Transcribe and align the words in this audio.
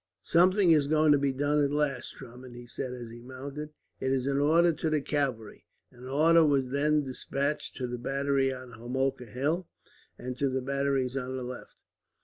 "Something 0.23 0.71
is 0.71 0.87
going 0.87 1.11
to 1.11 1.19
be 1.19 1.31
done 1.31 1.63
at 1.63 1.69
last, 1.69 2.15
Drummond," 2.15 2.55
he 2.55 2.65
said, 2.65 2.91
as 2.91 3.11
he 3.11 3.19
mounted. 3.21 3.69
"It 3.99 4.11
is 4.11 4.25
an 4.25 4.39
order 4.39 4.73
to 4.73 4.89
the 4.89 4.99
cavalry." 4.99 5.67
An 5.91 6.07
order 6.07 6.43
was 6.43 6.69
then 6.69 7.03
despatched 7.03 7.75
to 7.75 7.85
the 7.85 7.99
battery 7.99 8.51
on 8.51 8.71
Homolka 8.71 9.27
Hill, 9.27 9.67
and 10.17 10.35
to 10.39 10.49
the 10.49 10.61
batteries 10.63 11.15
on 11.15 11.37
the 11.37 11.43
left. 11.43 11.83